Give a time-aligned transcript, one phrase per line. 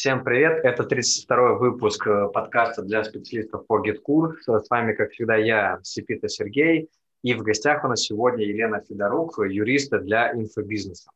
[0.00, 0.64] Всем привет!
[0.64, 4.32] Это 32-й выпуск э, подкаста для специалистов по GitKur.
[4.46, 6.88] С вами, как всегда, я, Сипита Сергей,
[7.22, 11.10] и в гостях у нас сегодня Елена Федорук, юриста для инфобизнеса.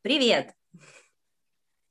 [0.00, 0.54] Привет!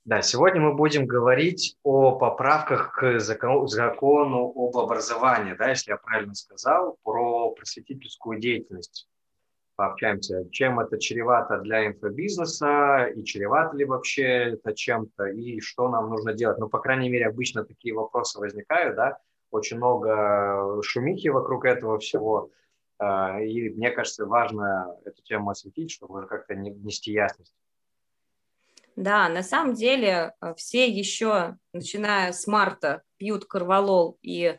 [0.03, 5.97] Да, сегодня мы будем говорить о поправках к закону, закону об образовании, да, если я
[5.97, 9.07] правильно сказал, про просветительскую деятельность
[9.75, 16.09] пообщаемся, чем это чревато для инфобизнеса, и чревато ли вообще это чем-то, и что нам
[16.09, 16.57] нужно делать.
[16.57, 19.17] Ну, по крайней мере, обычно такие вопросы возникают, да,
[19.51, 22.51] очень много шумихи вокруг этого всего,
[22.97, 27.53] а, и мне кажется, важно эту тему осветить, чтобы как-то нести ясность.
[28.95, 34.57] Да, на самом деле э, все еще, начиная с марта, пьют корвалол и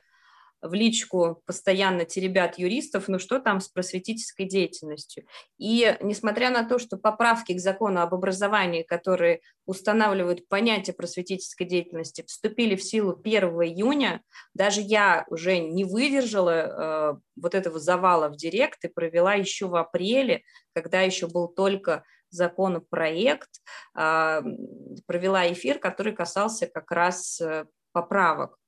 [0.63, 5.25] в личку постоянно теребят юристов, ну что там с просветительской деятельностью.
[5.59, 12.25] И несмотря на то, что поправки к закону об образовании, которые устанавливают понятие просветительской деятельности,
[12.27, 14.23] вступили в силу 1 июня,
[14.55, 19.77] даже я уже не выдержала э, вот этого завала в директ и провела еще в
[19.77, 20.43] апреле,
[20.75, 23.51] когда еще был только законопроект,
[23.97, 24.43] э,
[25.07, 28.59] провела эфир, который касался как раз э, поправок.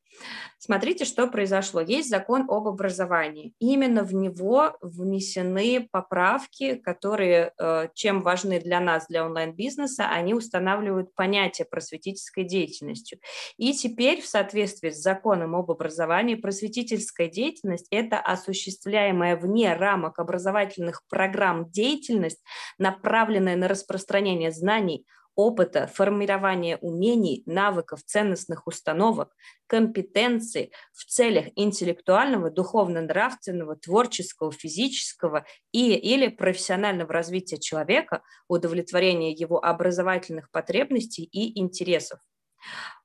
[0.58, 1.80] Смотрите, что произошло.
[1.80, 3.55] Есть закон об образовании.
[3.61, 11.14] Именно в него внесены поправки, которые, э, чем важны для нас, для онлайн-бизнеса, они устанавливают
[11.14, 13.20] понятие просветительской деятельностью.
[13.56, 21.02] И теперь в соответствии с законом об образовании просветительская деятельность– это осуществляемая вне рамок образовательных
[21.08, 22.42] программ деятельность,
[22.78, 25.06] направленная на распространение знаний,
[25.39, 29.36] опыта, формирования умений, навыков, ценностных установок,
[29.69, 40.50] компетенций в целях интеллектуального, духовно-нравственного, творческого, физического и или профессионального развития человека, удовлетворения его образовательных
[40.50, 42.19] потребностей и интересов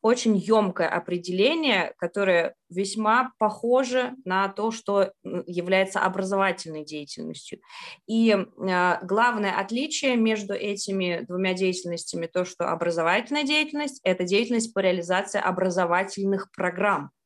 [0.01, 7.59] очень емкое определение, которое весьма похоже на то, что является образовательной деятельностью.
[8.07, 14.79] И э, главное отличие между этими двумя деятельностями то, что образовательная деятельность– это деятельность по
[14.79, 17.11] реализации образовательных программ–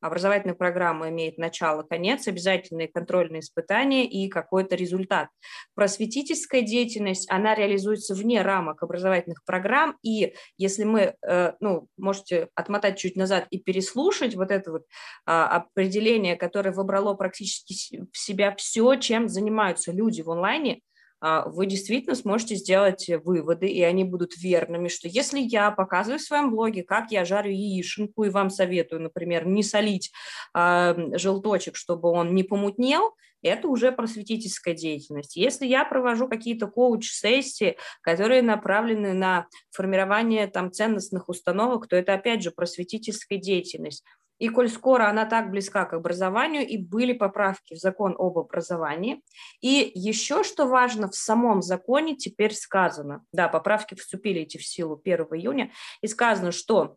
[0.00, 5.28] Образовательная программа имеет начало, конец, обязательные контрольные испытания и какой-то результат.
[5.74, 12.98] Просветительская деятельность, она реализуется вне рамок образовательных программ, и если мы, э, ну, можете отмотать
[12.98, 14.82] чуть назад и переслушать вот это вот
[15.26, 20.80] а, определение, которое выбрало практически в себя все, чем занимаются люди в онлайне,
[21.20, 26.50] вы действительно сможете сделать выводы, и они будут верными, что если я показываю в своем
[26.50, 30.12] блоге, как я жарю яишенку, и вам советую, например, не солить
[30.54, 35.36] э, желточек, чтобы он не помутнел, это уже просветительская деятельность.
[35.36, 42.42] Если я провожу какие-то коуч-сессии, которые направлены на формирование там, ценностных установок, то это опять
[42.42, 44.04] же просветительская деятельность.
[44.40, 49.22] И коль скоро она так близка к образованию, и были поправки в закон об образовании.
[49.60, 55.00] И еще что важно, в самом законе теперь сказано, да, поправки вступили эти в силу
[55.02, 55.70] 1 июня,
[56.00, 56.96] и сказано, что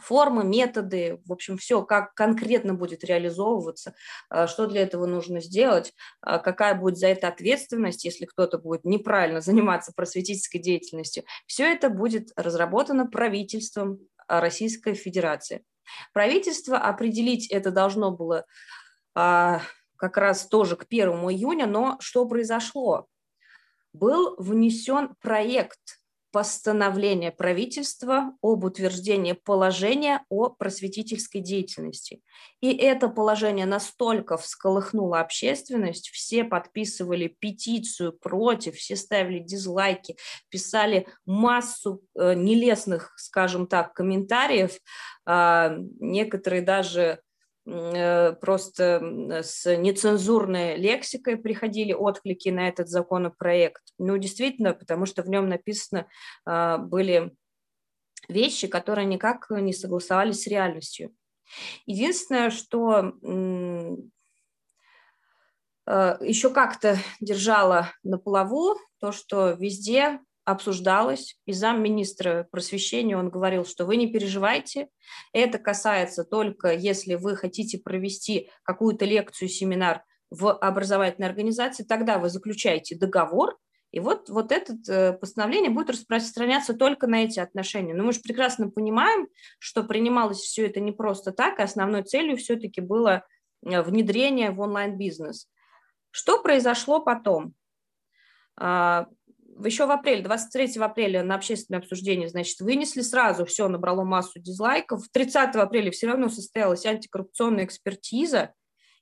[0.00, 3.94] формы, методы, в общем, все, как конкретно будет реализовываться,
[4.30, 5.92] э, что для этого нужно сделать,
[6.24, 11.24] э, какая будет за это ответственность, если кто-то будет неправильно заниматься просветительской деятельностью.
[11.46, 13.98] Все это будет разработано правительством
[14.28, 15.64] Российской Федерации.
[16.12, 18.44] Правительство определить это должно было
[19.14, 19.60] а,
[19.96, 23.06] как раз тоже к 1 июня, но что произошло?
[23.92, 26.00] Был внесен проект
[26.34, 32.22] постановление правительства об утверждении положения о просветительской деятельности.
[32.60, 40.16] И это положение настолько всколыхнуло общественность, все подписывали петицию против, все ставили дизлайки,
[40.48, 44.72] писали массу э, нелестных, скажем так, комментариев,
[45.26, 47.20] э, некоторые даже
[47.64, 53.82] просто с нецензурной лексикой приходили отклики на этот законопроект.
[53.98, 56.06] Ну, действительно, потому что в нем написано
[56.44, 57.34] а, были
[58.28, 61.14] вещи, которые никак не согласовались с реальностью.
[61.86, 63.12] Единственное, что
[65.86, 73.64] э, еще как-то держала на плаву, то, что везде обсуждалось, и замминистра просвещения, он говорил,
[73.64, 74.88] что вы не переживайте,
[75.32, 82.28] это касается только, если вы хотите провести какую-то лекцию, семинар в образовательной организации, тогда вы
[82.28, 83.58] заключаете договор,
[83.94, 87.94] и вот, вот это э, постановление будет распространяться только на эти отношения.
[87.94, 89.28] Но мы же прекрасно понимаем,
[89.60, 93.24] что принималось все это не просто так, и основной целью все-таки было
[93.64, 95.48] э, внедрение в онлайн-бизнес.
[96.10, 97.54] Что произошло потом?
[99.56, 104.38] А, еще в апреле, 23 апреля на общественное обсуждение, значит, вынесли сразу, все набрало массу
[104.38, 105.08] дизлайков.
[105.12, 108.52] 30 апреля все равно состоялась антикоррупционная экспертиза,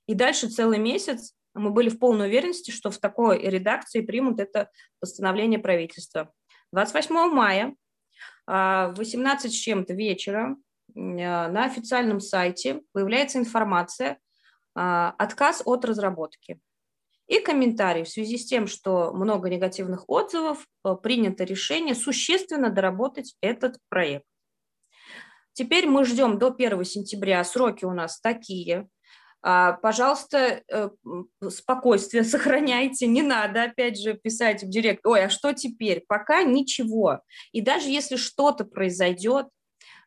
[0.06, 4.70] и дальше целый месяц мы были в полной уверенности, что в такой редакции примут это
[5.00, 6.32] постановление правительства.
[6.72, 7.74] 28 мая
[8.46, 10.56] а, в 18 с чем-то вечера
[10.94, 14.18] на официальном сайте появляется информация
[14.74, 16.60] а, «Отказ от разработки».
[17.32, 23.36] И комментарий в связи с тем, что много негативных отзывов, э, принято решение существенно доработать
[23.40, 24.26] этот проект.
[25.54, 28.86] Теперь мы ждем до 1 сентября, сроки у нас такие.
[29.40, 30.90] А, пожалуйста, э,
[31.48, 36.04] спокойствие сохраняйте, не надо опять же писать в директ, ой, а что теперь?
[36.06, 37.20] Пока ничего.
[37.52, 39.46] И даже если что-то произойдет,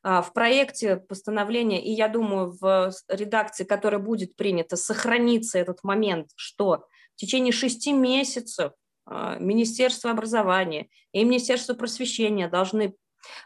[0.03, 6.29] а, в проекте постановления, и я думаю, в редакции, которая будет принята, сохранится этот момент,
[6.35, 8.73] что в течение шести месяцев
[9.05, 12.95] а, Министерство образования и Министерство просвещения должны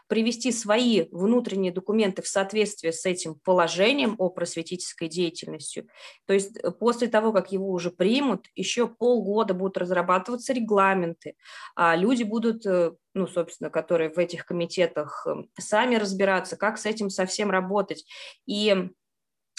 [0.08, 5.86] привести свои внутренние документы в соответствие с этим положением о просветительской деятельности.
[6.26, 11.34] То есть э, после того, как его уже примут, еще полгода будут разрабатываться регламенты,
[11.74, 16.86] а люди будут, э, ну, собственно, которые в этих комитетах э, сами разбираться, как с
[16.86, 18.04] этим совсем работать.
[18.46, 18.90] И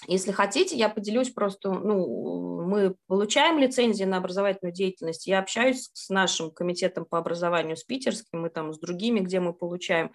[0.08, 6.10] если хотите, я поделюсь просто, ну, мы получаем лицензии на образовательную деятельность, я общаюсь с
[6.10, 10.12] нашим комитетом по образованию, с питерским, мы там с другими, где мы получаем.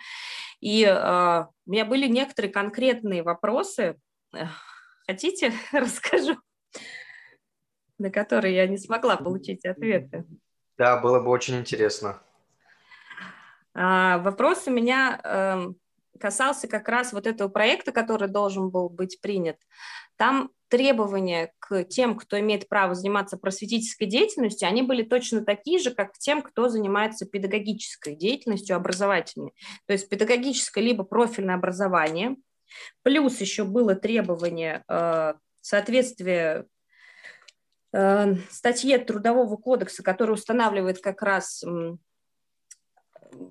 [0.60, 3.96] И э, у меня были некоторые конкретные вопросы.
[5.06, 6.36] Хотите, расскажу,
[7.98, 10.24] на которые я не смогла получить ответы?
[10.76, 12.20] Да, было бы очень интересно.
[13.74, 15.74] А, вопрос у меня...
[16.16, 19.56] Э, касался как раз вот этого проекта, который должен был быть принят.
[20.16, 25.94] Там требования к тем, кто имеет право заниматься просветительской деятельностью, они были точно такие же,
[25.94, 29.52] как к тем, кто занимается педагогической деятельностью, образовательной.
[29.86, 32.36] То есть педагогическое либо профильное образование,
[33.02, 36.66] плюс еще было требование э, соответствия
[37.92, 41.62] э, статье Трудового кодекса, который устанавливает как раз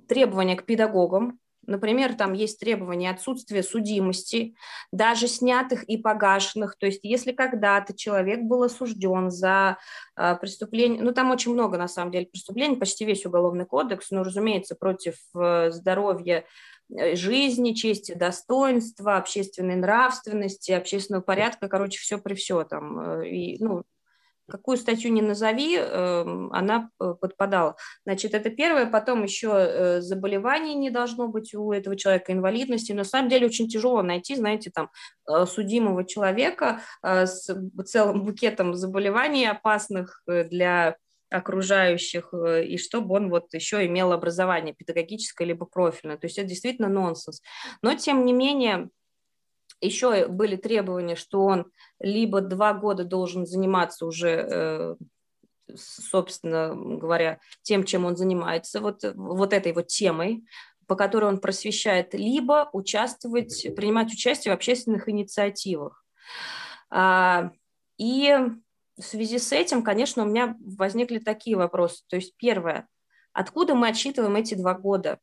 [0.07, 4.55] требования к педагогам, Например, там есть требования отсутствия судимости,
[4.91, 6.77] даже снятых и погашенных.
[6.77, 9.77] То есть если когда-то человек был осужден за
[10.15, 14.23] э, преступление, ну там очень много на самом деле преступлений, почти весь уголовный кодекс, но,
[14.23, 16.45] разумеется, против э, здоровья
[16.89, 22.99] э, жизни, чести, достоинства, общественной нравственности, общественного порядка, короче, все при все там.
[22.99, 23.83] Э, и, ну,
[24.49, 27.75] какую статью не назови, эм, она э, подпадала.
[28.05, 28.85] Значит, это первое.
[28.85, 32.91] Потом еще э, заболеваний не должно быть у этого человека, инвалидности.
[32.91, 34.89] На самом деле очень тяжело найти, знаете, там,
[35.27, 37.49] э, судимого человека с
[37.85, 40.97] целым букетом заболеваний опасных для
[41.29, 46.17] окружающих, и чтобы он вот еще имел образование педагогическое либо профильное.
[46.17, 47.41] То есть это действительно нонсенс.
[47.81, 48.89] Но, тем не менее,
[49.81, 54.95] еще были требования, что он либо два года должен заниматься уже, э,
[55.75, 60.45] собственно говоря, тем, чем он занимается, вот, вот этой вот темой,
[60.87, 66.05] по которой он просвещает, либо участвовать, принимать участие в общественных инициативах.
[66.89, 67.51] А,
[67.97, 68.37] и
[68.97, 72.03] в связи с этим, конечно, у меня возникли такие вопросы.
[72.07, 72.87] То есть первое,
[73.33, 75.19] откуда мы отсчитываем эти два года?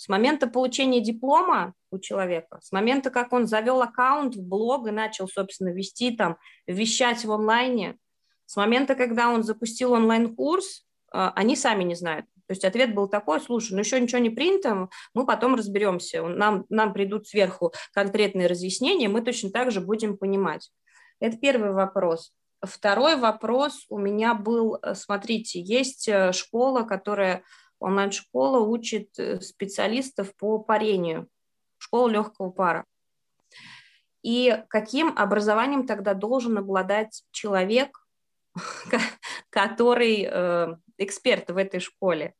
[0.00, 4.90] С момента получения диплома у человека, с момента, как он завел аккаунт в блог и
[4.90, 7.98] начал, собственно, вести там, вещать в онлайне,
[8.46, 12.24] с момента, когда он запустил онлайн-курс, а, они сами не знают.
[12.46, 16.64] То есть ответ был такой, слушай, ну еще ничего не принято, мы потом разберемся, нам,
[16.70, 20.70] нам придут сверху конкретные разъяснения, мы точно так же будем понимать.
[21.20, 22.32] Это первый вопрос.
[22.62, 27.44] Второй вопрос у меня был, э, смотрите, есть э, школа, которая
[27.80, 31.28] онлайн-школа учит э, специалистов по парению,
[31.78, 32.84] школа легкого пара.
[34.22, 38.06] И каким образованием тогда должен обладать человек,
[39.50, 42.34] который э, эксперт в этой школе?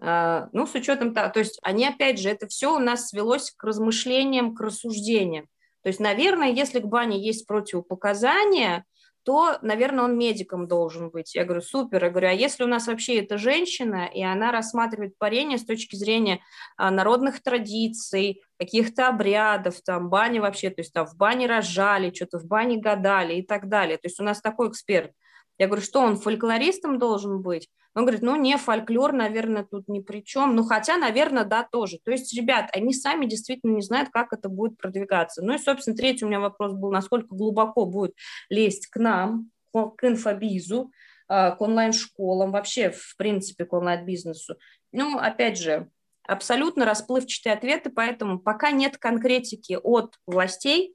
[0.00, 3.50] Э, ну, с учетом того, то есть они, опять же, это все у нас свелось
[3.50, 5.48] к размышлениям, к рассуждениям.
[5.82, 8.84] То есть, наверное, если к бане есть противопоказания,
[9.24, 11.34] то, наверное, он медиком должен быть.
[11.34, 12.04] Я говорю, супер.
[12.04, 15.96] Я говорю, а если у нас вообще это женщина, и она рассматривает парение с точки
[15.96, 16.40] зрения
[16.76, 22.38] а, народных традиций, каких-то обрядов, там, бани вообще, то есть там в бане рожали, что-то
[22.38, 23.96] в бане гадали и так далее.
[23.96, 25.12] То есть у нас такой эксперт.
[25.58, 27.68] Я говорю, что он фольклористом должен быть?
[27.94, 30.56] Он говорит, ну не, фольклор, наверное, тут ни при чем.
[30.56, 31.98] Ну хотя, наверное, да, тоже.
[32.02, 35.42] То есть, ребят, они сами действительно не знают, как это будет продвигаться.
[35.42, 38.14] Ну и, собственно, третий у меня вопрос был, насколько глубоко будет
[38.48, 40.90] лезть к нам, к инфобизу,
[41.28, 44.56] к онлайн-школам, вообще, в принципе, к онлайн-бизнесу.
[44.90, 45.88] Ну, опять же,
[46.26, 50.94] абсолютно расплывчатые ответы, поэтому пока нет конкретики от властей,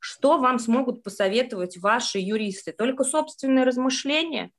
[0.00, 2.72] что вам смогут посоветовать ваши юристы?
[2.72, 4.50] Только собственные размышления.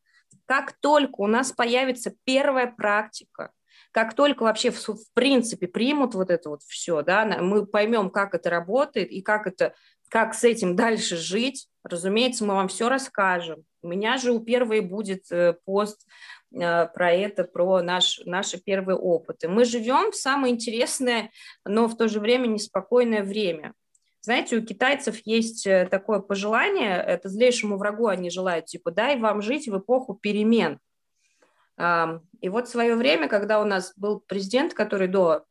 [0.45, 3.51] Как только у нас появится первая практика,
[3.91, 8.33] как только вообще в, в принципе примут вот это вот все, да, мы поймем, как
[8.33, 9.73] это работает и как это,
[10.09, 13.63] как с этим дальше жить, разумеется, мы вам все расскажем.
[13.81, 16.07] У меня же у первой будет э, пост
[16.53, 19.49] э, про это, про наш, наши первые опыты.
[19.49, 21.31] Мы живем в самое интересное,
[21.65, 23.73] но в то же время неспокойное время.
[24.21, 29.41] Знаете, у китайцев есть э, такое пожелание, это злейшему врагу они желают, типа, дай вам
[29.41, 30.79] жить в эпоху перемен.
[31.79, 35.45] И вот в свое время, когда у нас был президент, который до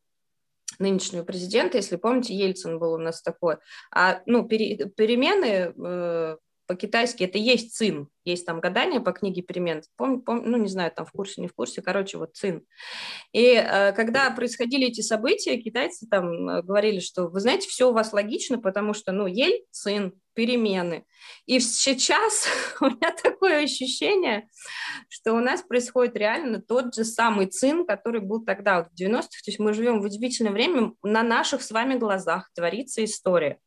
[0.78, 3.56] нынешнего президента, если помните, Ельцин был у нас такой,
[3.90, 6.36] а ну, пере, перемены э,
[6.70, 10.92] по-китайски это есть цин, есть там гадание по книге перемен, пом, пом, ну не знаю,
[10.92, 12.64] там в курсе, не в курсе, короче, вот цин.
[13.32, 17.92] И э, когда происходили эти события, китайцы там э, говорили, что вы знаете, все у
[17.92, 21.06] вас логично, потому что, ну, ель, цин, перемены.
[21.44, 22.46] И сейчас
[22.80, 24.48] у меня такое ощущение,
[25.08, 29.22] что у нас происходит реально тот же самый цин, который был тогда, вот в 90-х,
[29.22, 33.58] то есть мы живем в удивительное время, на наших с вами глазах творится история.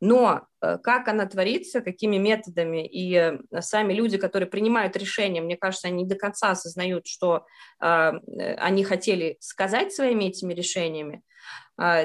[0.00, 5.56] Но э, как она творится, какими методами, и э, сами люди, которые принимают решения, мне
[5.56, 7.46] кажется, они до конца осознают, что
[7.80, 8.12] э,
[8.58, 11.22] они хотели сказать своими этими решениями,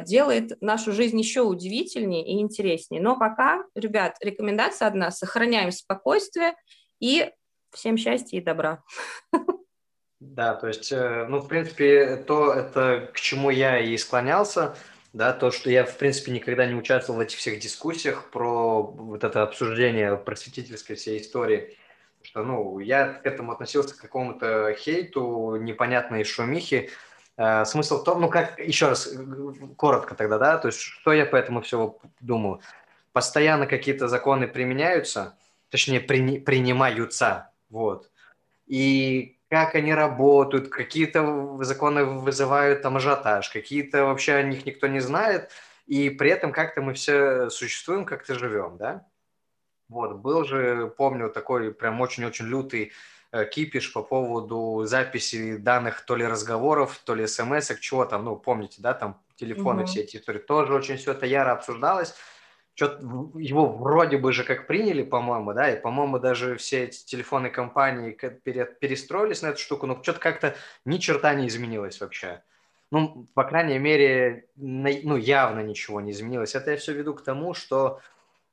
[0.03, 3.01] делает нашу жизнь еще удивительнее и интереснее.
[3.01, 6.53] Но пока, ребят, рекомендация одна– сохраняем спокойствие
[6.99, 7.31] и
[7.71, 8.83] всем счастья и добра.
[10.19, 14.73] Да, то есть, ну, в принципе, то, это к чему я и склонялся–
[15.13, 19.23] да, то, что я, в принципе, никогда не участвовал в этих всех дискуссиях про вот
[19.23, 21.77] это обсуждение просветительской всей истории,
[22.23, 26.89] что, ну, я к этому относился к какому-то хейту, непонятной шумихи.
[27.37, 29.13] Э, смысл в том, ну, как, еще раз,
[29.77, 32.61] коротко тогда, да, то есть, что я по этому всего думаю?
[33.11, 35.37] Постоянно какие-то законы применяются,
[35.69, 38.09] точнее, при, принимаются, вот,
[38.65, 44.99] и как они работают, какие-то законы вызывают там ажиотаж, какие-то вообще о них никто не
[44.99, 45.51] знает,
[45.85, 49.05] и при этом как-то мы все существуем, как-то живем, да?
[49.89, 52.93] Вот, был же, помню, такой прям очень-очень лютый
[53.31, 58.35] э, кипиш по поводу записи данных то ли разговоров, то ли смс, чего там, ну,
[58.35, 59.87] помните, да, там телефоны, угу.
[59.87, 62.15] все эти истории, тоже очень все это яро обсуждалось,
[62.75, 62.85] что
[63.35, 68.11] его вроде бы же как приняли, по-моему, да, и, по-моему, даже все эти телефонные компании
[68.11, 72.41] перестроились на эту штуку, но что-то как-то ни черта не изменилось вообще.
[72.91, 76.53] Ну, по крайней мере, ну, явно ничего не изменилось.
[76.55, 77.99] Это я все веду к тому, что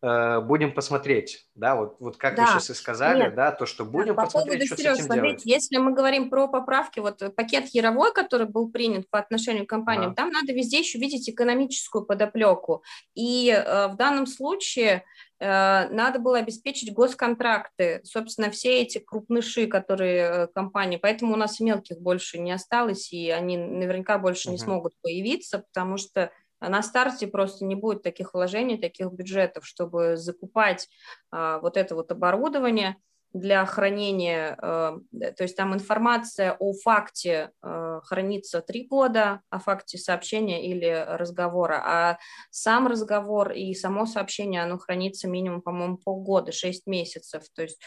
[0.02, 2.42] будем посмотреть, да, вот, вот как да.
[2.42, 3.34] вы сейчас и сказали, Нет.
[3.34, 5.44] да, то, что будем да, посмотреть, поводу, что Сереж, с этим смотрите, делать.
[5.44, 10.14] Если мы говорим про поправки, вот пакет Яровой, который был принят по отношению к компаниям,
[10.14, 10.22] да.
[10.22, 12.82] там надо везде еще видеть экономическую подоплеку.
[13.14, 15.04] И э, в данном случае
[15.38, 21.60] э, надо было обеспечить госконтракты, собственно, все эти крупныши, которые э, компании, поэтому у нас
[21.60, 24.52] мелких больше не осталось, и они наверняка больше угу.
[24.52, 26.30] не смогут появиться, потому что
[26.68, 30.88] на старте просто не будет таких вложений, таких бюджетов, чтобы закупать
[31.30, 32.96] а, вот это вот оборудование
[33.32, 39.98] для хранения, э, то есть там информация о факте э, хранится три года, о факте
[39.98, 42.18] сообщения или разговора, а
[42.50, 47.44] сам разговор и само сообщение, оно хранится минимум, по-моему, полгода, шесть месяцев.
[47.54, 47.80] То есть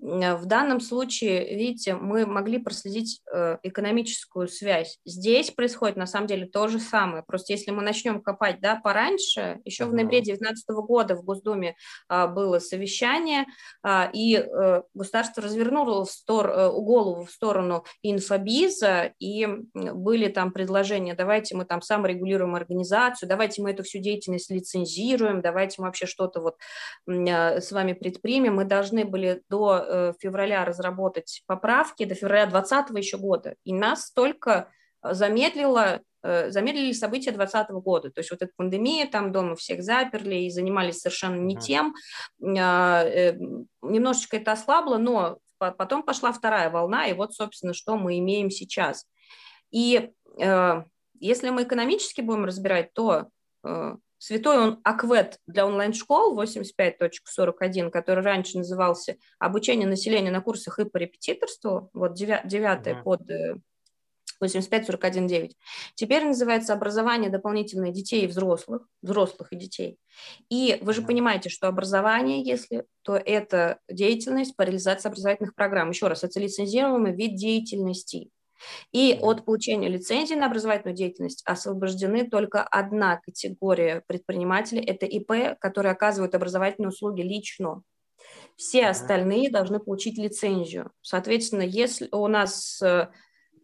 [0.00, 4.98] в данном случае, видите, мы могли проследить э, экономическую связь.
[5.04, 9.60] Здесь происходит на самом деле то же самое, просто если мы начнем копать да, пораньше,
[9.64, 11.76] еще в ноябре 2019 года в Госдуме
[12.08, 13.46] было совещание,
[14.12, 14.44] и
[14.94, 21.64] государство развернуло в стор, э, голову в сторону инфобиза, и были там предложения, давайте мы
[21.64, 26.56] там саморегулируем организацию, давайте мы эту всю деятельность лицензируем, давайте мы вообще что-то вот
[27.06, 28.56] э, с вами предпримем.
[28.56, 34.10] Мы должны были до э, февраля разработать поправки, до февраля 2020 еще года, и нас
[34.12, 34.70] только
[35.02, 38.10] замедлило замедлили события 2020 года.
[38.10, 41.94] То есть вот эта пандемия, там дома всех заперли и занимались совершенно не тем.
[42.42, 43.04] А,
[43.82, 49.06] немножечко это ослабло, но потом пошла вторая волна, и вот, собственно, что мы имеем сейчас.
[49.70, 50.10] И
[50.40, 50.82] э,
[51.20, 53.28] если мы экономически будем разбирать, то
[53.64, 60.84] э, святой он аквет для онлайн-школ 85.41, который раньше назывался «Обучение населения на курсах и
[60.84, 63.02] по репетиторству», вот девятое mm-hmm.
[63.02, 63.56] под э,
[64.42, 65.52] 85-41-9.
[65.94, 69.98] Теперь называется образование дополнительное детей и взрослых, взрослых и детей.
[70.48, 75.90] И вы же понимаете, что образование, если, то это деятельность по реализации образовательных программ.
[75.90, 78.30] Еще раз, это лицензируемый вид деятельности.
[78.92, 85.92] И от получения лицензии на образовательную деятельность освобождены только одна категория предпринимателей– это ИП, которые
[85.92, 87.82] оказывают образовательные услуги лично.
[88.56, 90.90] Все остальные должны получить лицензию.
[91.00, 93.08] Соответственно, если у нас э,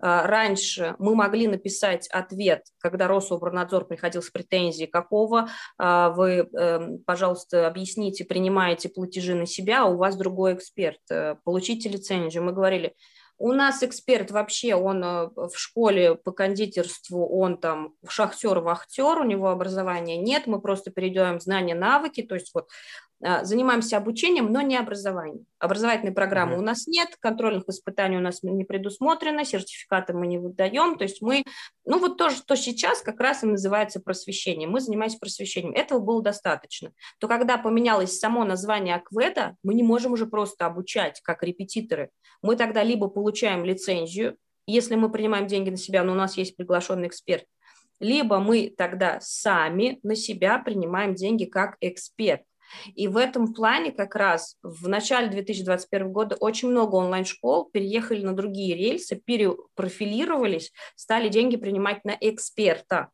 [0.05, 7.67] раньше мы могли написать ответ, когда Рособорнадзор приходил с претензией, какого а, вы, эм, пожалуйста,
[7.67, 12.45] объясните, принимаете платежи на себя, а у вас другой эксперт, э, получите лицензию.
[12.45, 12.95] Мы говорили,
[13.39, 19.49] у нас эксперт вообще, он э, в школе по кондитерству, он там шахтер-вахтер, у него
[19.49, 22.69] образования нет, мы просто перейдем знания, навыки, то есть вот
[23.14, 25.47] а, занимаемся обучением, но не образованием.
[25.59, 26.59] Образовательной программы mm-hmm.
[26.59, 31.23] у нас нет, контрольных испытаний у нас не предусмотрено, сертификаты мы не выдаем, то есть
[31.23, 31.43] мы,
[31.87, 36.23] ну вот то, что сейчас как раз и называется просвещением, мы занимаемся просвещением, этого было
[36.23, 36.93] достаточно.
[37.19, 42.11] То когда поменялось само название АКВЭДа, мы не можем уже просто обучать как репетиторы,
[42.43, 46.57] мы тогда либо получаем лицензию, если мы принимаем деньги на себя, но у нас есть
[46.57, 47.45] приглашенный эксперт,
[48.01, 52.43] либо мы тогда сами на себя принимаем деньги как эксперт.
[52.95, 58.35] И в этом плане как раз в начале 2021 года очень много онлайн-школ переехали на
[58.35, 63.11] другие рельсы, перепрофилировались, стали деньги принимать на эксперта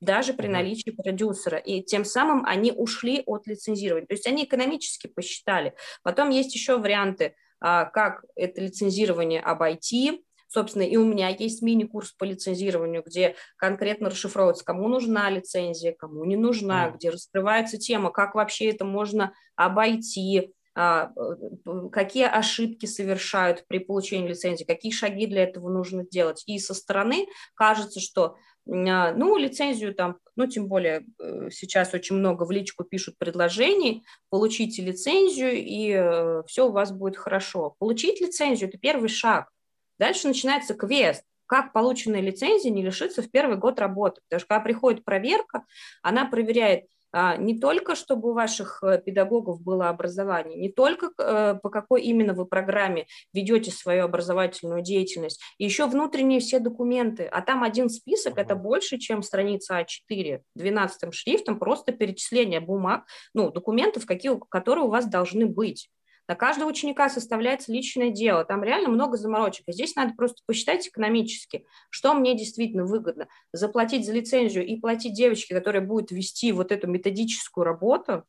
[0.00, 1.58] даже при наличии продюсера.
[1.58, 4.06] И тем самым они ушли от лицензирования.
[4.06, 5.74] То есть они экономически посчитали.
[6.02, 12.12] Потом есть еще варианты, а, как это лицензирование обойти, Собственно, и у меня есть мини-курс
[12.12, 16.96] по лицензированию, где конкретно расшифровывается, кому нужна лицензия, кому не нужна, mm.
[16.96, 21.10] где раскрывается тема, как вообще это можно обойти, а,
[21.90, 26.42] какие ошибки совершают при получении лицензии, какие шаги для этого нужно делать.
[26.44, 28.36] И со стороны кажется, что
[28.70, 34.04] а, ну, лицензию там, ну, тем более э, сейчас очень много в личку пишут предложений,
[34.28, 37.74] получите лицензию, и э, все у вас будет хорошо.
[37.78, 39.48] Получить лицензию– это первый шаг.
[40.02, 44.20] Дальше начинается квест, как полученная лицензия не лишится в первый год работы.
[44.24, 45.64] Потому что когда приходит проверка,
[46.02, 51.54] она проверяет а, не только, чтобы у ваших э, педагогов было образование, не только э,
[51.62, 57.22] по какой именно вы программе ведете свою образовательную деятельность, еще внутренние все документы.
[57.26, 63.52] А там один список, это больше, чем страница А4, 12 шрифтом, просто перечисление бумаг, ну,
[63.52, 65.88] документов, какие, которые у вас должны быть.
[66.28, 69.68] На каждого ученика составляется личное дело, там реально много заморочек.
[69.68, 73.28] И здесь надо просто посчитать экономически, что мне действительно выгодно.
[73.52, 78.24] Заплатить за лицензию и платить девочке, которая будет вести вот эту методическую работу.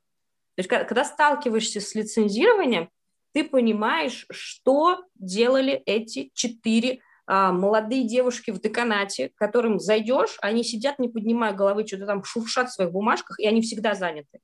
[0.55, 2.89] То есть когда сталкиваешься с лицензированием,
[3.33, 10.99] ты понимаешь, что делали эти четыре а, молодые девушки в деканате, которым зайдешь, они сидят,
[10.99, 14.39] не поднимая головы, что-то там шуршат в своих бумажках, и они всегда заняты.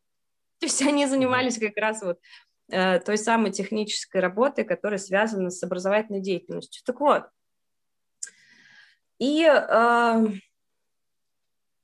[0.60, 2.20] То есть они занимались как раз вот
[2.70, 6.84] той самой технической работы, которая связана с образовательной деятельностью.
[6.86, 7.24] Так вот,
[9.20, 10.26] и э,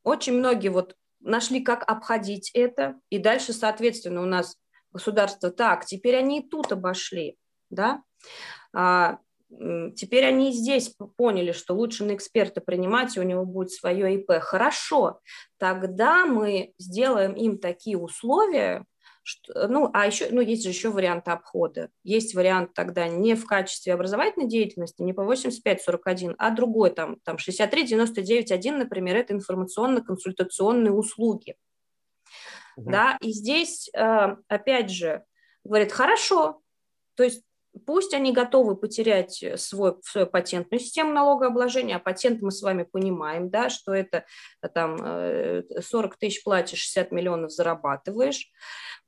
[0.04, 4.58] очень многие вот нашли, как обходить это, и дальше, соответственно, у нас
[4.92, 7.38] государство, так, теперь они и тут обошли,
[7.70, 8.04] да,
[8.74, 9.20] а,
[9.96, 14.16] теперь они и здесь поняли, что лучше на эксперта принимать, и у него будет свое
[14.16, 14.40] ИП.
[14.40, 15.20] Хорошо,
[15.58, 18.86] тогда мы сделаем им такие условия,
[19.26, 21.90] что, ну, а еще, ну, есть же еще варианты обхода.
[22.04, 27.38] Есть вариант тогда не в качестве образовательной деятельности, не по 85-41, а другой, там, там
[27.38, 31.56] 63-99-1, например, это информационно-консультационные услуги.
[32.78, 32.92] Угу.
[32.92, 35.24] Да, и здесь, э, опять же,
[35.64, 36.62] говорит, хорошо,
[37.16, 37.44] то есть
[37.86, 43.50] пусть они готовы потерять свой, свою патентную систему налогообложения, а патент мы с вами понимаем,
[43.50, 44.26] да, что это
[44.74, 48.52] там 40 э, тысяч платишь, 60 миллионов зарабатываешь,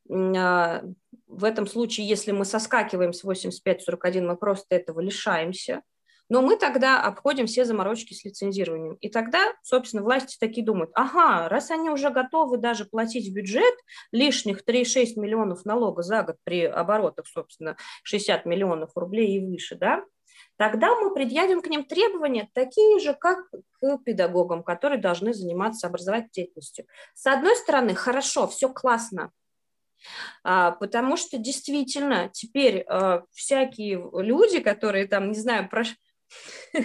[0.10, 5.82] в этом случае, если мы соскакиваем с 85-41, мы просто этого лишаемся.
[6.30, 8.96] Но мы тогда обходим все заморочки с лицензированием.
[8.96, 13.76] И тогда, собственно, власти такие думают, ага, раз они уже готовы даже платить в бюджет
[14.12, 20.04] лишних 3,6 миллионов налога за год при оборотах, собственно, 60 миллионов рублей и выше, да,
[20.58, 26.32] тогда мы предъявим к ним требования такие же, как к педагогам, которые должны заниматься образовательной
[26.34, 26.86] деятельностью.
[27.14, 29.32] С одной стороны, хорошо, все классно, а,
[30.44, 35.84] потому что действительно теперь а, всякие люди, которые там, не знаю, про...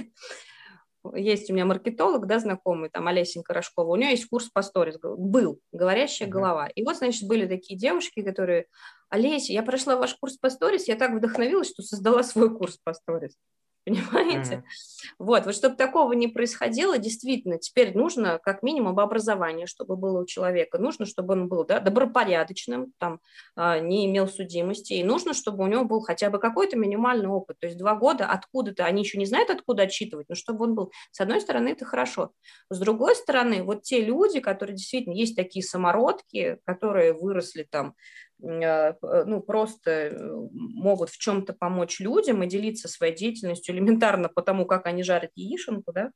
[1.15, 4.99] есть у меня маркетолог, да, знакомый, там, Олесенька Рожкова, у нее есть курс по сторис,
[5.03, 6.69] был, говорящая голова.
[6.69, 8.67] И вот, значит, были такие девушки, которые,
[9.09, 12.95] Олеся, я прошла ваш курс по сторис, я так вдохновилась, что создала свой курс по
[12.95, 13.37] сторис.
[13.85, 14.55] понимаете?
[14.55, 15.15] Mm-hmm.
[15.19, 20.27] Вот, вот чтобы такого не происходило, действительно, теперь нужно как минимум образование, чтобы было у
[20.27, 23.21] человека, нужно, чтобы он был да, добропорядочным, там,
[23.57, 27.59] а, не имел судимости, и нужно, чтобы у него был хотя бы какой-то минимальный опыт,
[27.59, 30.93] то есть два года откуда-то, они еще не знают, откуда отчитывать, но чтобы он был,
[31.11, 32.31] с одной стороны, это хорошо,
[32.71, 37.95] с другой стороны, вот те люди, которые действительно, есть такие самородки, которые выросли там
[38.43, 44.67] ну, просто э, могут в чем-то помочь людям и делиться своей деятельностью элементарно по тому,
[44.67, 46.11] как они жарят яишенку, да,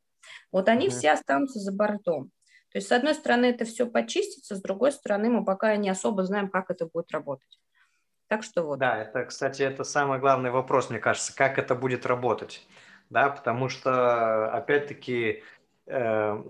[0.51, 0.91] вот они mm-hmm.
[0.91, 2.31] все останутся за бортом.
[2.73, 6.25] То есть, с одной стороны, это все почистится, с другой стороны, мы пока не особо
[6.25, 7.61] знаем, как это будет работать.
[8.29, 8.81] Так что вот.
[8.81, 12.67] Да, это, кстати, это самый главный вопрос, мне кажется, как это будет работать.
[13.09, 15.45] Да, потому что, опять-таки,
[15.87, 16.43] э,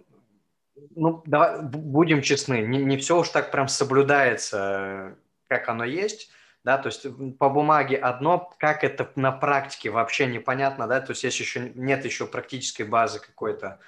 [0.95, 5.17] ну, давай будем честны, не, не все уж так прям соблюдается
[5.49, 6.31] как оно есть,
[6.65, 7.07] да, то есть
[7.39, 12.05] по бумаге одно, как это на практике вообще непонятно, да, то есть есть еще, нет
[12.05, 13.79] еще практической базы какой-то,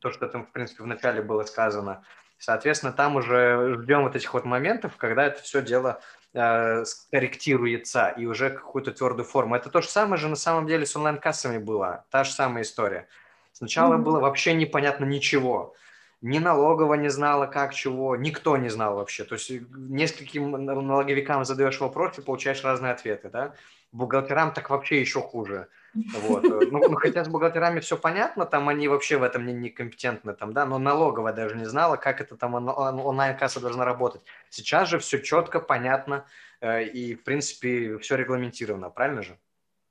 [0.00, 2.02] то, что там, в принципе, вначале было сказано.
[2.38, 6.00] Соответственно, там уже ждем вот этих вот моментов, когда это все дело
[6.32, 9.54] э, скорректируется и уже какую-то твердую форму.
[9.54, 13.06] Это то же самое же на самом деле с онлайн-кассами было, та же самая история.
[13.52, 14.02] Сначала mm-hmm.
[14.02, 15.76] было вообще непонятно ничего
[16.24, 19.24] ни налоговая не знала, как, чего, никто не знал вообще.
[19.24, 23.52] То есть нескольким налоговикам задаешь вопрос и получаешь разные ответы, да.
[23.92, 25.68] Бухгалтерам так вообще еще хуже.
[25.94, 26.42] Вот.
[26.72, 30.54] Ну, ну, хотя с бухгалтерами все понятно, там они вообще в этом не, некомпетентны, там,
[30.54, 34.22] да, но налоговая даже не знала, как это там онлайн-касса должна работать.
[34.48, 36.24] Сейчас же все четко, понятно
[36.62, 39.38] э, и, в принципе, все регламентировано, правильно же?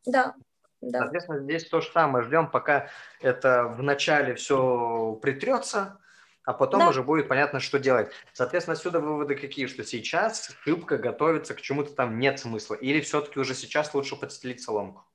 [0.08, 0.34] Да,
[0.82, 1.00] да.
[1.00, 2.26] Соответственно, здесь то же самое.
[2.26, 2.88] Ждем, пока
[3.22, 6.00] это вначале все притрется,
[6.46, 6.90] а потом да.
[6.90, 8.12] уже будет понятно, что делать.
[8.34, 13.40] Соответственно, отсюда выводы какие, что сейчас шибко готовиться к чему-то там нет смысла, или все-таки
[13.40, 15.06] уже сейчас лучше подстелить соломку?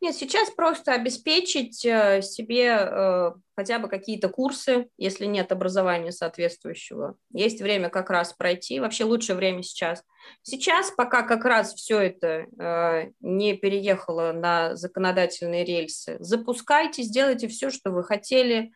[0.00, 7.16] Нет, сейчас просто обеспечить э, себе э, хотя бы какие-то курсы, если нет образования соответствующего.
[7.32, 10.02] Есть время как раз пройти, вообще лучшее время сейчас.
[10.42, 17.70] Сейчас, пока как раз все это э, не переехало на законодательные рельсы, запускайте, сделайте все,
[17.70, 18.72] что вы хотели,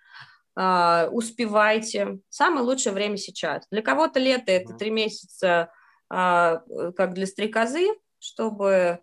[0.57, 2.19] успевайте.
[2.29, 3.67] Самое лучшее время сейчас.
[3.71, 5.73] Для кого-то лето– это три месяца,
[6.09, 6.62] а,
[6.97, 7.88] как для стрекозы,
[8.19, 9.01] чтобы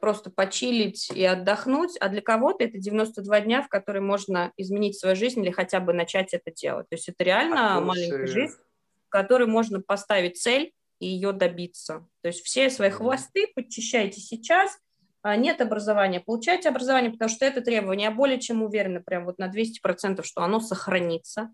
[0.00, 5.16] просто почилить и отдохнуть, а для кого-то это 92 дня, в которые можно изменить свою
[5.16, 6.88] жизнь или хотя бы начать это делать.
[6.90, 8.56] То есть это реально а маленькая жизнь,
[9.06, 12.06] в которой можно поставить цель и ее добиться.
[12.22, 14.78] То есть все свои хвосты подчищайте сейчас, а,
[15.34, 18.08] нет образования, получайте образование, потому что это требование.
[18.08, 21.50] Я более чем уверена, прям вот на 200%, что оно сохранится.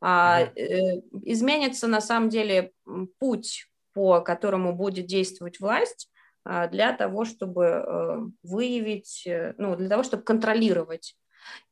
[0.00, 2.72] А, э, изменится на самом деле
[3.18, 6.10] путь, по которому будет действовать власть
[6.44, 11.16] а, для того, чтобы э, выявить, э, ну, для того, чтобы контролировать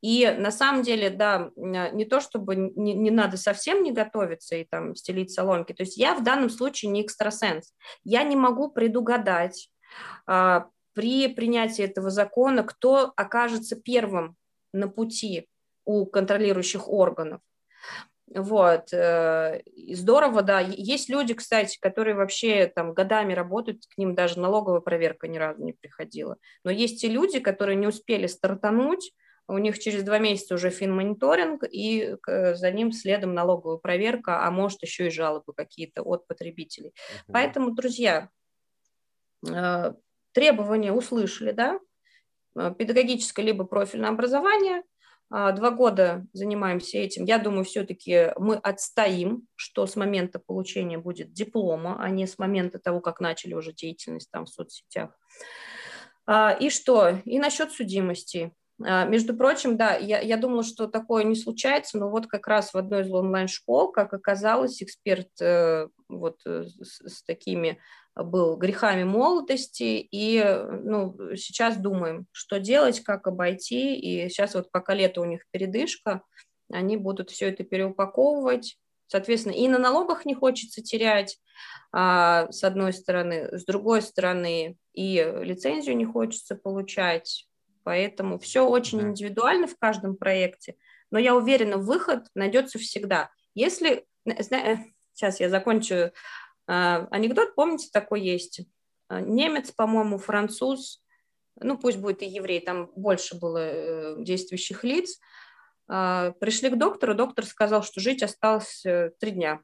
[0.01, 4.65] и на самом деле, да, не то чтобы не, не надо совсем не готовиться и
[4.65, 5.73] там стелить соломки.
[5.73, 7.75] То есть я в данном случае не экстрасенс.
[8.03, 9.71] Я не могу предугадать,
[10.97, 14.35] при принятии этого закона, кто окажется первым
[14.73, 15.47] на пути
[15.85, 17.43] у контролирующих органов.
[18.35, 20.61] Вот, э, здорово, да.
[20.61, 25.63] Есть люди, кстати, которые вообще там годами работают, к ним даже налоговая проверка ни разу
[25.63, 26.39] не приходила.
[26.65, 29.13] Но есть и люди, которые не успели стартануть,
[29.49, 34.83] у них через два месяца уже финмониторинг, и за ним следом налоговая проверка, а может
[34.83, 36.89] еще и жалобы какие-то от потребителей.
[36.89, 37.33] Uh-huh.
[37.33, 38.31] Поэтому, друзья,
[39.47, 39.93] э,
[40.37, 41.81] требования услышали, да,
[42.59, 44.83] э, педагогическое либо профильное образование,
[45.31, 47.25] а, два года занимаемся этим.
[47.25, 52.79] Я думаю, все-таки мы отстоим, что с момента получения будет диплома, а не с момента
[52.79, 55.19] того, как начали уже деятельность там в соцсетях.
[56.27, 57.23] А, и что?
[57.25, 58.53] И насчет судимости.
[58.85, 62.73] А, между прочим, да, я, я думала, что такое не случается, но вот как раз
[62.73, 67.79] в одной из онлайн-школ, как оказалось, эксперт э, вот э, с, с такими
[68.15, 70.43] был грехами молодости, и
[70.83, 76.23] ну, сейчас думаем, что делать, как обойти, и сейчас вот пока лето у них передышка,
[76.71, 81.39] они будут все это переупаковывать, соответственно, и на налогах не хочется терять,
[81.93, 87.47] а, с одной стороны, с другой стороны, и лицензию не хочется получать,
[87.87, 90.75] поэтому все очень индивидуально в каждом проекте,
[91.13, 93.31] но я уверена, выход найдется всегда.
[93.55, 94.05] Если,
[95.15, 96.11] сейчас я закончу
[96.67, 98.63] а, анекдот, помните, такой есть?
[99.07, 101.01] А, немец, по-моему, француз,
[101.61, 105.21] ну пусть будет и еврей, там больше было э, действующих лиц,
[105.87, 109.61] а, пришли к доктору, доктор сказал, что жить осталось э, три дня.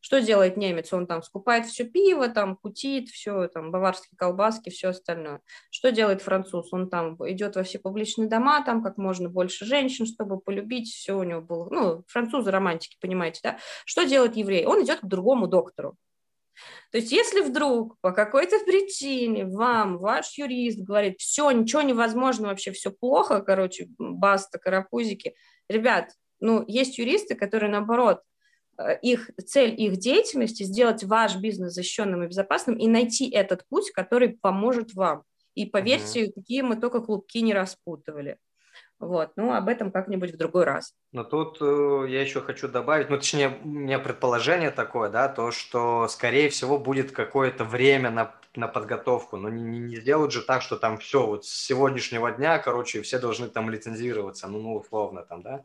[0.00, 0.92] Что делает немец?
[0.92, 5.40] Он там скупает все пиво, там кутит, все, там баварские колбаски, все остальное.
[5.70, 6.72] Что делает француз?
[6.72, 11.16] Он там идет во все публичные дома, там как можно больше женщин, чтобы полюбить, все
[11.18, 11.68] у него было.
[11.70, 13.58] Ну, французы романтики, понимаете, да?
[13.84, 14.66] Что делает еврей?
[14.66, 15.96] Он идет к другому доктору.
[16.92, 22.72] То есть если вдруг по какой-то причине вам ваш юрист говорит, все, ничего невозможно, вообще
[22.72, 25.34] все плохо, короче, баста, карапузики,
[25.68, 28.22] ребят, ну, есть юристы, которые, наоборот,
[29.02, 34.30] их цель их деятельности сделать ваш бизнес защищенным и безопасным и найти этот путь, который
[34.30, 35.24] поможет вам.
[35.54, 36.32] И поверьте, угу.
[36.36, 38.38] какие мы только клубки не распутывали.
[39.00, 40.92] Вот, ну, об этом как-нибудь в другой раз.
[41.12, 45.52] Но тут э, я еще хочу добавить, ну, точнее, у меня предположение такое, да, то,
[45.52, 50.60] что, скорее всего, будет какое-то время на, на подготовку, но не, не сделают же так,
[50.60, 55.22] что там все, вот с сегодняшнего дня, короче, все должны там лицензироваться, ну, ну условно
[55.22, 55.62] там, да,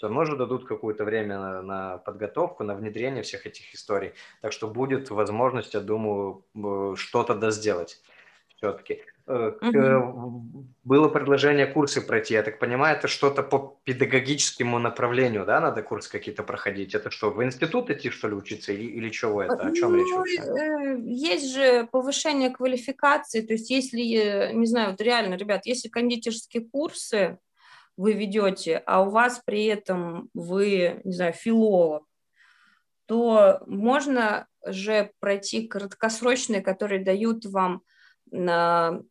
[0.00, 4.12] все равно же дадут какое-то время на, на подготовку, на внедрение всех этих историй.
[4.40, 6.42] Так что будет возможность, я думаю,
[6.96, 8.00] что-то да сделать
[8.56, 9.02] все-таки.
[9.26, 10.64] Угу.
[10.84, 12.32] Было предложение курсы пройти.
[12.32, 16.94] Я так понимаю, это что-то по педагогическому направлению, да, надо курсы какие-то проходить.
[16.94, 19.66] Это что, в институт идти, что ли, учиться или, или чего это?
[19.66, 20.40] О чем ну, речь вообще?
[20.40, 26.64] Э, есть же повышение квалификации, то есть если, не знаю, вот реально, ребят, если кондитерские
[26.64, 27.38] курсы,
[28.00, 32.06] вы ведете, а у вас при этом вы, не знаю, филолог,
[33.04, 37.82] то можно же пройти краткосрочные, которые дают вам
[38.30, 39.02] на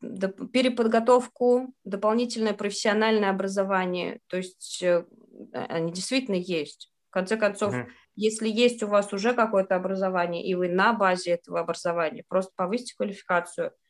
[0.00, 4.20] переподготовку, дополнительное профессиональное образование.
[4.28, 5.04] То есть э,
[5.52, 6.90] они действительно есть.
[7.10, 7.88] В конце концов, угу.
[8.14, 12.94] если есть у вас уже какое-то образование, и вы на базе этого образования, просто повысьте
[12.96, 13.72] квалификацию–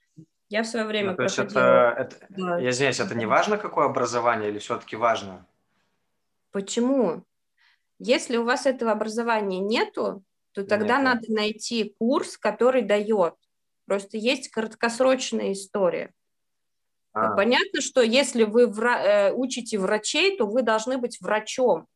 [0.54, 2.58] я в свое время ну, то есть это, это да.
[2.60, 5.44] я извиняюсь, это не важно, какое образование, или все-таки важно?
[6.52, 7.24] Почему?
[7.98, 11.04] Если у вас этого образования нету, то тогда Нет.
[11.04, 13.34] надо найти курс, который дает.
[13.86, 16.12] Просто есть краткосрочная история.
[17.12, 17.34] А.
[17.34, 21.88] Понятно, что если вы вра- э, учите врачей, то вы должны быть врачом.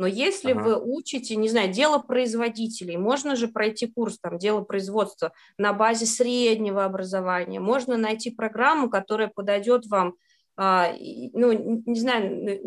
[0.00, 0.62] Но если ага.
[0.62, 6.06] вы учите, не знаю, дело производителей, можно же пройти курс там дело производства на базе
[6.06, 10.14] среднего образования, можно найти программу, которая подойдет вам
[10.56, 10.94] а,
[11.34, 12.60] ну, не знаю,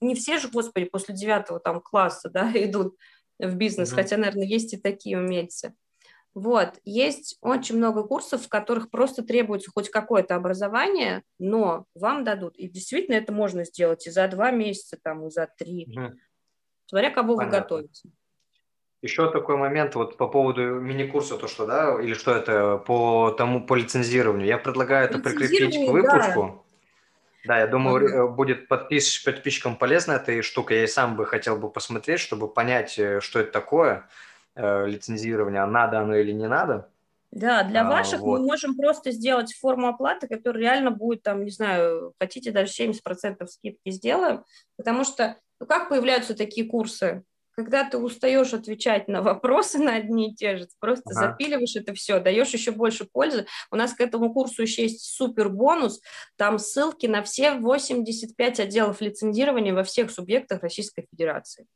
[0.00, 2.96] не все же, господи, после девятого там класса, да, идут
[3.38, 5.74] в бизнес, mm хотя, наверное, есть и такие умельцы.
[6.32, 12.56] Вот, есть очень много курсов, в которых просто требуется хоть какое-то образование, но вам дадут,
[12.56, 15.86] и действительно это можно сделать и за два месяца, там, и за три.
[15.94, 16.12] mm
[16.88, 17.56] смотря кого Понятно.
[17.56, 18.10] вы готовите.
[19.00, 23.64] Еще такой момент вот по поводу мини-курса, то что, да, или что это по тому,
[23.64, 24.46] по лицензированию.
[24.46, 26.64] Я предлагаю это прикрепить к выпуску.
[27.44, 28.26] Да, да я думаю, ага.
[28.26, 30.74] будет подпис, подписчикам полезна эта штука.
[30.74, 34.08] Я и сам бы хотел бы посмотреть, чтобы понять, э, что это такое,
[34.56, 36.88] э, лицензирование, надо оно или не надо.
[37.30, 38.40] Да, для а, ваших вот.
[38.40, 43.46] мы можем просто сделать форму оплаты, которая реально будет, там, не знаю, хотите даже 70%
[43.46, 44.44] скидки сделаем,
[44.76, 47.22] потому что ну, как появляются такие курсы?
[47.50, 51.32] Когда ты устаешь отвечать на вопросы на одни и те же, просто ага.
[51.32, 53.46] запиливаешь это все, даешь еще больше пользы.
[53.72, 56.00] У нас к этому курсу еще есть супер бонус,
[56.36, 61.66] там ссылки на все 85 отделов лицензирования во всех субъектах Российской Федерации.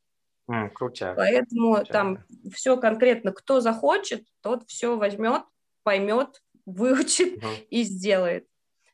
[0.49, 1.17] Mm, крутяк.
[1.17, 1.91] Поэтому крутяк.
[1.91, 5.43] там все конкретно, кто захочет, тот все возьмет,
[5.83, 8.47] поймет, выучит uh и сделает.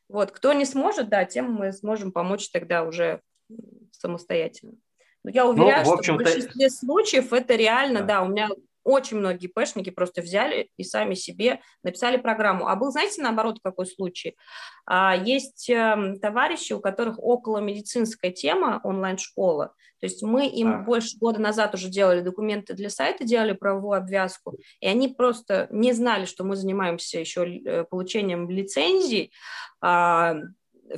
[0.08, 3.20] Вот, кто не сможет, да, тем мы сможем помочь тогда уже
[3.92, 4.74] самостоятельно.
[5.22, 8.06] Но я уверяю, ну, в что в большинстве случаев это реально, да.
[8.06, 8.48] да, у меня
[8.82, 12.66] очень многие пэшники просто взяли и сами себе написали программу.
[12.66, 14.36] А был, знаете, наоборот, какой случай?
[14.86, 19.74] А, есть эм, товарищи, у которых около медицинская тема, онлайн-школа.
[20.00, 20.78] То есть мы им а.
[20.78, 25.92] больше года назад уже делали документы для сайта, делали правовую обвязку, и они просто не
[25.92, 29.30] знали, что мы занимаемся еще э, получением лицензий,
[29.82, 30.36] а,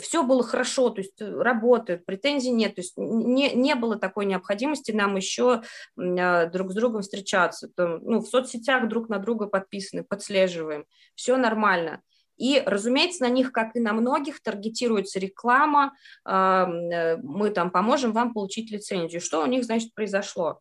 [0.01, 4.27] все было хорошо, то есть э, работают, претензий нет, то есть не, не было такой
[4.27, 5.63] необходимости нам еще
[5.97, 7.69] а, друг с другом встречаться.
[7.69, 12.03] То, ну, в соцсетях друг на друга подписаны, подслеживаем, все нормально.
[12.37, 18.13] И, разумеется, на них, как и на многих, таргетируется реклама, а, э, мы там поможем
[18.13, 19.21] вам получить лицензию.
[19.21, 20.61] Что у них, значит, произошло?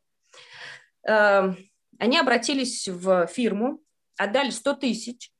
[1.07, 1.53] Э,
[1.99, 3.79] они обратились в фирму,
[4.17, 5.31] отдали 100 тысяч,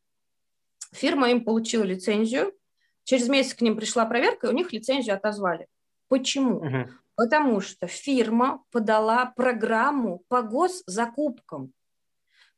[0.94, 2.54] фирма им получила лицензию,
[3.04, 5.68] Через месяц к ним пришла проверка, и у них лицензию отозвали.
[6.08, 6.58] Почему?
[6.58, 6.90] Угу.
[7.16, 11.74] Потому что фирма подала программу по госзакупкам.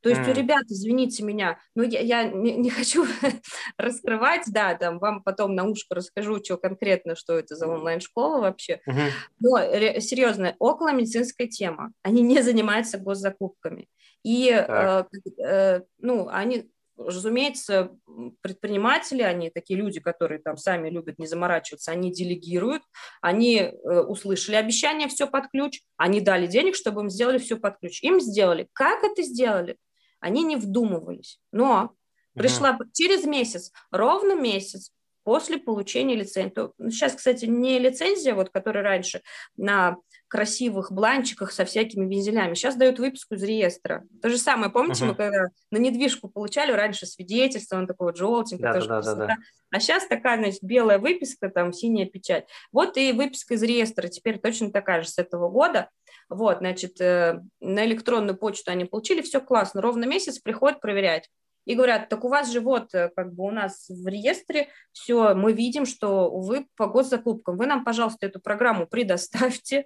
[0.04, 0.32] То есть mm.
[0.32, 3.06] у ребят, извините меня, ну я, я не, не хочу
[3.78, 8.82] раскрывать, да, там вам потом на ушко расскажу, что конкретно, что это за онлайн-школа вообще.
[8.86, 9.10] Mm-hmm.
[9.40, 9.58] Но
[10.02, 11.94] серьезно, около медицинская тема.
[12.02, 13.88] Они не занимаются госзакупками.
[14.24, 15.04] И, э,
[15.42, 17.98] э, ну, они Разумеется,
[18.42, 22.84] предприниматели, они такие люди, которые там сами любят не заморачиваться, они делегируют,
[23.22, 27.80] они э, услышали обещание все под ключ, они дали денег, чтобы им сделали все под
[27.80, 28.04] ключ.
[28.04, 28.70] Им сделали.
[28.74, 29.78] Как это сделали?
[30.20, 31.40] Они не вдумывались.
[31.52, 31.96] Но
[32.34, 32.86] пришла угу.
[32.94, 34.92] через месяц, ровно месяц,
[35.24, 36.54] после получения лицензии.
[36.90, 39.22] Сейчас, кстати, не лицензия, вот, которая раньше
[39.56, 39.98] на
[40.34, 42.56] красивых бланчиках со всякими вензелями.
[42.56, 44.04] Сейчас дают выписку из реестра.
[44.20, 45.10] То же самое, помните, uh-huh.
[45.10, 49.14] мы когда на недвижку получали раньше свидетельство, он такой вот желтенький, да, тоже да, да,
[49.14, 49.36] да.
[49.70, 52.48] а сейчас такая, значит, белая выписка, там синяя печать.
[52.72, 55.92] Вот и выписка из реестра теперь точно такая же с этого года.
[56.30, 61.30] Вот, значит, э, на электронную почту они получили, все классно, ровно месяц приходят проверять
[61.66, 65.36] и говорят, так у вас же вот, э, как бы у нас в реестре все,
[65.36, 69.86] мы видим, что вы по госзакупкам, вы нам, пожалуйста, эту программу предоставьте,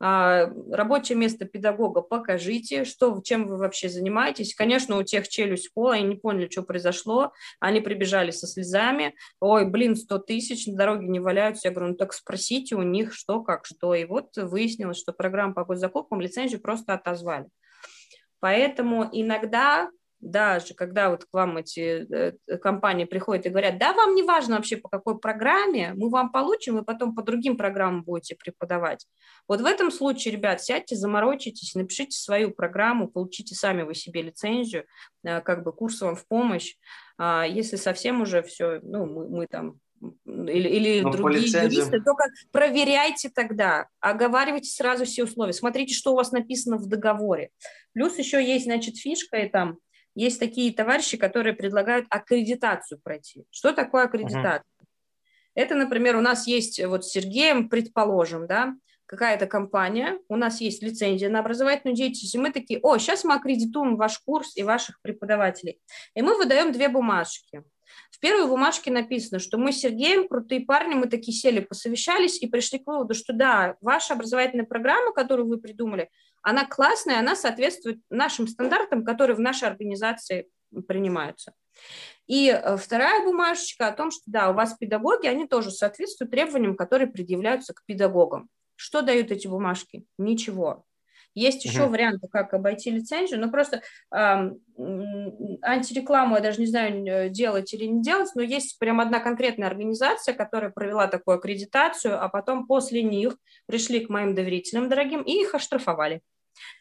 [0.00, 4.54] рабочее место педагога покажите, что, чем вы вообще занимаетесь.
[4.54, 9.68] Конечно, у тех челюсть пола, они не поняли, что произошло, они прибежали со слезами, ой,
[9.68, 11.68] блин, 100 тысяч, на дороге не валяются.
[11.68, 13.94] Я говорю, ну так спросите у них, что, как, что.
[13.94, 17.46] И вот выяснилось, что программа по госзакупкам лицензию просто отозвали.
[18.40, 24.14] Поэтому иногда даже когда вот к вам эти э, компании приходят и говорят, да, вам
[24.14, 28.34] не важно вообще по какой программе, мы вам получим, и потом по другим программам будете
[28.34, 29.06] преподавать.
[29.46, 34.84] Вот в этом случае, ребят, сядьте, заморочитесь, напишите свою программу, получите сами вы себе лицензию,
[35.24, 36.76] э, как бы курс вам в помощь.
[37.16, 39.78] А если совсем уже все, ну, мы, мы там
[40.24, 46.16] или, или ну, другие юристы, только проверяйте тогда, оговаривайте сразу все условия, смотрите, что у
[46.16, 47.50] вас написано в договоре.
[47.94, 49.78] Плюс еще есть, значит, фишка и там
[50.18, 53.44] есть такие товарищи, которые предлагают аккредитацию пройти.
[53.50, 54.64] Что такое аккредитация?
[54.80, 54.86] Uh-huh.
[55.54, 58.74] Это, например, у нас есть вот с Сергеем, предположим, да,
[59.06, 63.34] какая-то компания, у нас есть лицензия на образовательную деятельность, и мы такие, о, сейчас мы
[63.34, 65.80] аккредитуем ваш курс и ваших преподавателей.
[66.14, 67.62] И мы выдаем две бумажки.
[68.10, 72.48] В первой бумажке написано, что мы с Сергеем, крутые парни, мы такие сели, посовещались и
[72.48, 76.10] пришли к выводу, что да, ваша образовательная программа, которую вы придумали,
[76.42, 80.48] она классная, она соответствует нашим стандартам, которые в нашей организации
[80.86, 81.52] принимаются.
[82.26, 86.76] И э, вторая бумажечка о том, что да, у вас педагоги, они тоже соответствуют требованиям,
[86.76, 88.48] которые предъявляются к педагогам.
[88.76, 90.04] Что дают эти бумажки?
[90.18, 90.84] Ничего.
[91.38, 91.92] Есть еще угу.
[91.92, 94.50] варианты, как обойти лицензию, но просто э,
[95.62, 100.34] антирекламу я даже не знаю, делать или не делать, но есть прям одна конкретная организация,
[100.34, 105.54] которая провела такую аккредитацию, а потом после них пришли к моим доверителям дорогим и их
[105.54, 106.22] оштрафовали.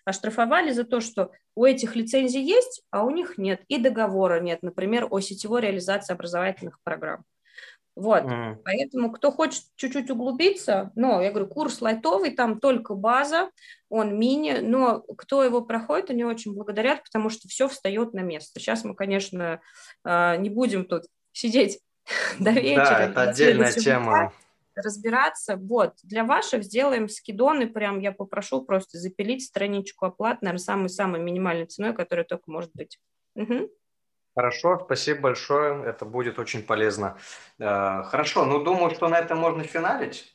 [0.05, 4.63] Оштрафовали за то, что у этих лицензий есть, а у них нет, и договора нет,
[4.63, 7.25] например, о сетевой реализации образовательных программ.
[7.97, 8.57] Вот, mm.
[8.63, 13.49] поэтому кто хочет чуть-чуть углубиться, но я говорю, курс лайтовый, там только база,
[13.89, 18.59] он мини, но кто его проходит, они очень благодарят, потому что все встает на место.
[18.59, 19.61] Сейчас мы, конечно,
[20.03, 21.79] а, не будем тут сидеть
[22.39, 22.85] до вечера.
[22.85, 24.31] Да, это отдельная тема.
[24.75, 25.57] Разбираться.
[25.57, 31.65] Вот, для ваших сделаем скидоны, прям я попрошу просто запилить страничку оплат, наверное, самой-самой минимальной
[31.65, 32.99] ценой, которая только может быть.
[33.33, 33.71] Угу.
[34.37, 37.17] Хорошо, спасибо большое, это будет очень полезно.
[37.57, 40.31] Э, хорошо, ну думаю, что на этом можно финалить.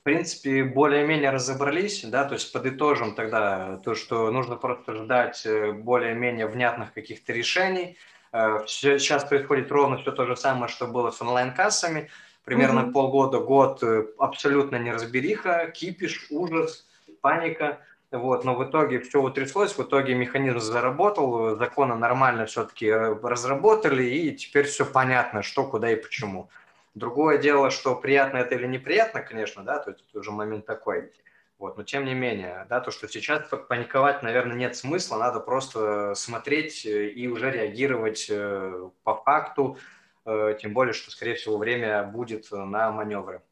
[0.00, 5.70] В принципе, более-менее разобрались, да, то есть подытожим тогда то, что нужно просто ждать э,
[5.70, 7.96] более-менее внятных каких-то решений.
[8.32, 12.10] Э, сейчас происходит ровно все то же самое, что было с онлайн-кассами.
[12.44, 12.92] Примерно mm-hmm.
[12.92, 13.84] полгода, год
[14.18, 16.88] абсолютно неразбериха, кипиш, ужас,
[17.20, 17.78] паника–
[18.18, 24.04] вот, но в итоге все утряслось, в итоге механизм заработал, законы нормально все-таки э, разработали,
[24.04, 26.48] и теперь все понятно, что, куда и почему.
[26.94, 31.10] Другое дело, что приятно это или неприятно, конечно, да, то есть это уже момент такой.
[31.58, 36.14] Вот, но тем не менее, да, то, что сейчас паниковать, наверное, нет смысла, надо просто
[36.14, 39.76] смотреть э, и уже реагировать э, по факту,
[40.24, 43.42] тем более, что, скорее всего, время будет на маневры.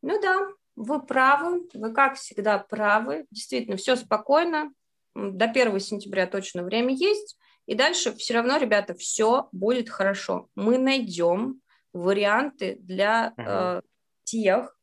[0.00, 3.26] Ну да, вы правы, вы как всегда правы.
[3.30, 4.72] Действительно, все спокойно.
[5.14, 7.38] До 1 сентября точно время есть.
[7.66, 10.48] И дальше все равно, ребята, все будет хорошо.
[10.54, 11.60] Мы найдем
[11.92, 13.80] варианты для э,
[14.24, 14.76] тех,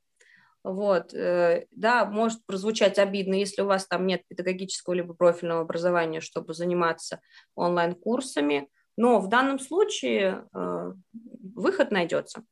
[0.63, 6.21] вот, э, да, может прозвучать обидно, если у вас там нет педагогического либо профильного образования,
[6.21, 7.19] чтобы заниматься
[7.55, 12.43] онлайн-курсами, но в данном случае э, выход найдется.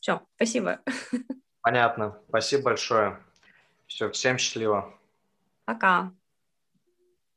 [0.00, 0.80] Все, спасибо.
[1.68, 2.16] Понятно.
[2.30, 3.18] Спасибо большое.
[3.86, 4.98] Все, всем счастливо.
[5.66, 6.10] Пока.